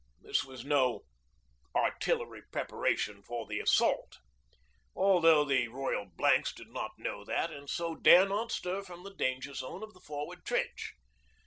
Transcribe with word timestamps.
This 0.23 0.43
was 0.43 0.65
no 0.65 1.01
'artillery 1.75 2.41
preparation 2.51 3.21
for 3.21 3.45
the 3.45 3.59
assault,' 3.59 4.17
although 4.95 5.45
the 5.45 5.67
Royal 5.67 6.07
Blanks 6.17 6.51
did 6.51 6.69
not 6.69 6.97
know 6.97 7.23
that 7.23 7.51
and 7.51 7.69
so 7.69 7.93
dare 7.93 8.27
not 8.27 8.51
stir 8.51 8.81
from 8.81 9.03
the 9.03 9.13
danger 9.13 9.53
zone 9.53 9.83
of 9.83 9.93
the 9.93 10.01
forward 10.01 10.43
trench. 10.43 10.93